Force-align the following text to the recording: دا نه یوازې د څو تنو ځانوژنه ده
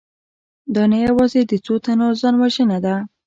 دا 0.75 0.83
نه 0.91 0.97
یوازې 1.07 1.41
د 1.45 1.53
څو 1.65 1.73
تنو 1.83 2.07
ځانوژنه 2.21 2.77
ده 2.85 2.95